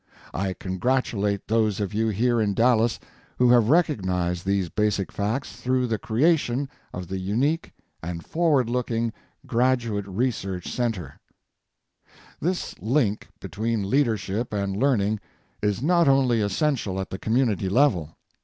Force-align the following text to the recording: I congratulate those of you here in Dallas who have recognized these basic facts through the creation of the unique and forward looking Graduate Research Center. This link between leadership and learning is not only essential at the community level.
I 0.33 0.53
congratulate 0.53 1.45
those 1.45 1.79
of 1.79 1.93
you 1.93 2.07
here 2.07 2.41
in 2.41 2.55
Dallas 2.55 2.99
who 3.37 3.51
have 3.51 3.69
recognized 3.69 4.47
these 4.47 4.67
basic 4.67 5.11
facts 5.11 5.57
through 5.61 5.85
the 5.85 5.99
creation 5.99 6.69
of 6.91 7.07
the 7.07 7.19
unique 7.19 7.71
and 8.01 8.25
forward 8.25 8.67
looking 8.67 9.13
Graduate 9.45 10.07
Research 10.07 10.67
Center. 10.71 11.19
This 12.39 12.73
link 12.79 13.27
between 13.39 13.91
leadership 13.91 14.53
and 14.55 14.75
learning 14.75 15.19
is 15.61 15.83
not 15.83 16.07
only 16.07 16.41
essential 16.41 16.99
at 16.99 17.11
the 17.11 17.19
community 17.19 17.69
level. 17.69 18.17